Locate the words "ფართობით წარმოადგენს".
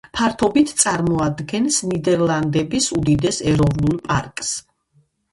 0.17-1.75